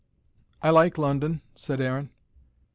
[0.63, 2.09] "I like London," said Aaron.